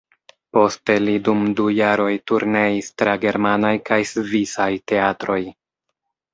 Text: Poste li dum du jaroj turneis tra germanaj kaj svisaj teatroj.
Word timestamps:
Poste 0.57 0.95
li 1.03 1.13
dum 1.27 1.43
du 1.59 1.65
jaroj 1.73 2.09
turneis 2.33 2.91
tra 3.03 3.15
germanaj 3.27 3.73
kaj 3.93 4.01
svisaj 4.15 4.71
teatroj. 4.95 5.41